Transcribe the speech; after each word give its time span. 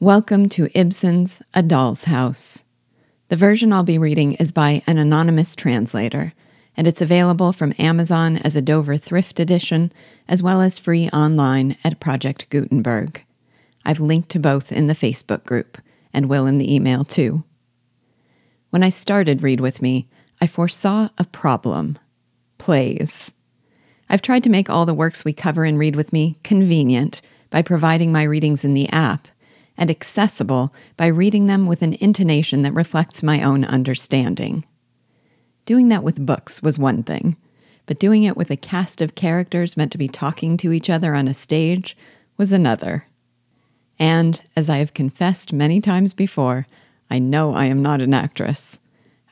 Welcome 0.00 0.50
to 0.50 0.68
Ibsen's 0.78 1.40
A 1.54 1.62
Doll's 1.62 2.04
House. 2.04 2.64
The 3.28 3.36
version 3.36 3.72
I'll 3.72 3.82
be 3.82 3.96
reading 3.96 4.34
is 4.34 4.52
by 4.52 4.82
an 4.86 4.98
anonymous 4.98 5.56
translator, 5.56 6.34
and 6.76 6.86
it's 6.86 7.00
available 7.00 7.54
from 7.54 7.72
Amazon 7.78 8.36
as 8.36 8.54
a 8.54 8.60
Dover 8.60 8.98
Thrift 8.98 9.40
Edition, 9.40 9.90
as 10.28 10.42
well 10.42 10.60
as 10.60 10.78
free 10.78 11.08
online 11.14 11.78
at 11.82 11.98
Project 11.98 12.50
Gutenberg. 12.50 13.24
I've 13.86 13.98
linked 13.98 14.28
to 14.32 14.38
both 14.38 14.70
in 14.70 14.86
the 14.86 14.92
Facebook 14.92 15.44
group, 15.44 15.78
and 16.12 16.28
will 16.28 16.44
in 16.44 16.58
the 16.58 16.74
email 16.74 17.02
too. 17.02 17.44
When 18.68 18.82
I 18.82 18.90
started 18.90 19.42
Read 19.42 19.62
With 19.62 19.80
Me, 19.80 20.10
I 20.42 20.46
foresaw 20.46 21.08
a 21.16 21.24
problem 21.24 21.98
plays. 22.58 23.32
I've 24.10 24.20
tried 24.20 24.44
to 24.44 24.50
make 24.50 24.68
all 24.68 24.84
the 24.84 24.92
works 24.92 25.24
we 25.24 25.32
cover 25.32 25.64
in 25.64 25.78
Read 25.78 25.96
With 25.96 26.12
Me 26.12 26.38
convenient 26.44 27.22
by 27.48 27.62
providing 27.62 28.12
my 28.12 28.24
readings 28.24 28.62
in 28.62 28.74
the 28.74 28.90
app 28.90 29.28
and 29.76 29.90
accessible 29.90 30.74
by 30.96 31.06
reading 31.06 31.46
them 31.46 31.66
with 31.66 31.82
an 31.82 31.96
intonation 32.00 32.62
that 32.62 32.74
reflects 32.74 33.22
my 33.22 33.42
own 33.42 33.64
understanding. 33.64 34.64
Doing 35.64 35.88
that 35.88 36.02
with 36.02 36.24
books 36.24 36.62
was 36.62 36.78
one 36.78 37.02
thing, 37.02 37.36
but 37.86 37.98
doing 37.98 38.22
it 38.22 38.36
with 38.36 38.50
a 38.50 38.56
cast 38.56 39.00
of 39.00 39.14
characters 39.14 39.76
meant 39.76 39.92
to 39.92 39.98
be 39.98 40.08
talking 40.08 40.56
to 40.58 40.72
each 40.72 40.88
other 40.88 41.14
on 41.14 41.28
a 41.28 41.34
stage 41.34 41.96
was 42.36 42.52
another. 42.52 43.06
And, 43.98 44.40
as 44.54 44.68
I 44.68 44.78
have 44.78 44.94
confessed 44.94 45.52
many 45.52 45.80
times 45.80 46.14
before, 46.14 46.66
I 47.10 47.18
know 47.18 47.54
I 47.54 47.66
am 47.66 47.82
not 47.82 48.00
an 48.00 48.12
actress. 48.12 48.78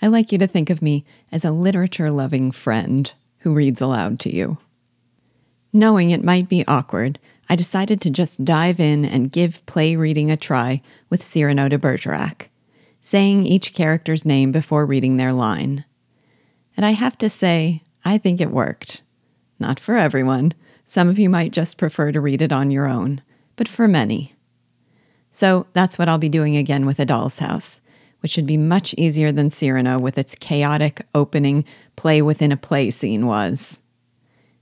I 0.00 0.06
like 0.06 0.32
you 0.32 0.38
to 0.38 0.46
think 0.46 0.70
of 0.70 0.82
me 0.82 1.04
as 1.32 1.44
a 1.44 1.50
literature 1.50 2.10
loving 2.10 2.50
friend 2.50 3.10
who 3.38 3.54
reads 3.54 3.80
aloud 3.80 4.18
to 4.20 4.34
you. 4.34 4.58
Knowing 5.72 6.10
it 6.10 6.24
might 6.24 6.48
be 6.48 6.66
awkward, 6.66 7.18
I 7.48 7.56
decided 7.56 8.00
to 8.00 8.10
just 8.10 8.44
dive 8.44 8.80
in 8.80 9.04
and 9.04 9.30
give 9.30 9.64
play 9.66 9.96
reading 9.96 10.30
a 10.30 10.36
try 10.36 10.82
with 11.10 11.22
Cyrano 11.22 11.68
de 11.68 11.78
Bergerac, 11.78 12.48
saying 13.02 13.46
each 13.46 13.74
character's 13.74 14.24
name 14.24 14.50
before 14.50 14.86
reading 14.86 15.16
their 15.16 15.32
line. 15.32 15.84
And 16.76 16.86
I 16.86 16.90
have 16.90 17.18
to 17.18 17.28
say, 17.28 17.82
I 18.04 18.18
think 18.18 18.40
it 18.40 18.50
worked. 18.50 19.02
Not 19.58 19.78
for 19.78 19.96
everyone. 19.96 20.54
Some 20.86 21.08
of 21.08 21.18
you 21.18 21.30
might 21.30 21.52
just 21.52 21.78
prefer 21.78 22.12
to 22.12 22.20
read 22.20 22.42
it 22.42 22.52
on 22.52 22.70
your 22.70 22.86
own, 22.86 23.22
but 23.56 23.68
for 23.68 23.88
many. 23.88 24.34
So 25.30 25.66
that's 25.72 25.98
what 25.98 26.08
I'll 26.08 26.18
be 26.18 26.28
doing 26.28 26.56
again 26.56 26.86
with 26.86 26.98
A 26.98 27.04
Doll's 27.04 27.38
House, 27.38 27.80
which 28.20 28.30
should 28.30 28.46
be 28.46 28.56
much 28.56 28.94
easier 28.94 29.32
than 29.32 29.50
Cyrano 29.50 29.98
with 29.98 30.16
its 30.16 30.34
chaotic 30.34 31.06
opening 31.14 31.64
play 31.96 32.22
within 32.22 32.52
a 32.52 32.56
play 32.56 32.90
scene 32.90 33.26
was. 33.26 33.80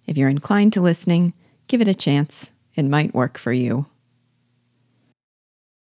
If 0.07 0.17
you're 0.17 0.29
inclined 0.29 0.73
to 0.75 0.81
listening, 0.81 1.35
give 1.69 1.81
it 1.81 1.89
a 1.89 1.95
chance. 1.95 2.53
It 2.75 2.85
might 2.85 3.15
work 3.15 3.39
for 3.39 3.53
you. 3.53 3.87